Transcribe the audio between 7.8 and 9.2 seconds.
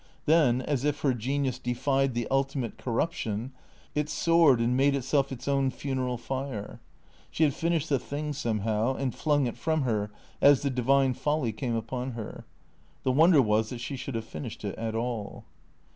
the thing somehow, and